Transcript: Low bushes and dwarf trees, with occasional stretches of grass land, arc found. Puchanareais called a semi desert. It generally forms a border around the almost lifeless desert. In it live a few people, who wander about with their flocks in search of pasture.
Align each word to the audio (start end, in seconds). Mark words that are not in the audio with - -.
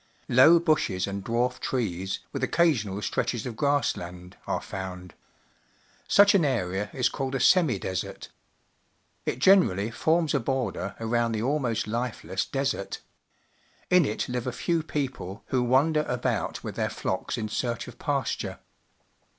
Low 0.29 0.57
bushes 0.59 1.05
and 1.05 1.23
dwarf 1.23 1.59
trees, 1.59 2.21
with 2.33 2.43
occasional 2.43 3.03
stretches 3.03 3.45
of 3.45 3.55
grass 3.55 3.95
land, 3.95 4.35
arc 4.47 4.63
found. 4.63 5.13
Puchanareais 6.09 7.11
called 7.11 7.35
a 7.35 7.39
semi 7.39 7.77
desert. 7.77 8.29
It 9.27 9.37
generally 9.37 9.91
forms 9.91 10.33
a 10.33 10.39
border 10.39 10.95
around 10.99 11.33
the 11.33 11.43
almost 11.43 11.85
lifeless 11.85 12.45
desert. 12.47 12.99
In 13.91 14.03
it 14.03 14.27
live 14.27 14.47
a 14.47 14.51
few 14.51 14.81
people, 14.81 15.43
who 15.49 15.61
wander 15.61 16.01
about 16.07 16.63
with 16.63 16.73
their 16.77 16.89
flocks 16.89 17.37
in 17.37 17.47
search 17.47 17.87
of 17.87 17.99
pasture. 17.99 18.57